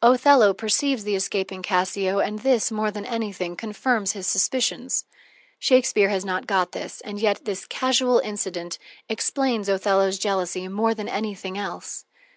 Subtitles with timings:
[0.00, 5.06] Othello perceives the escaping Cassio, and this, more than anything, confirms his suspicions.
[5.58, 11.08] Shakespeare has not got this, and yet this casual incident explains Othello's jealousy more than
[11.08, 12.04] anything else.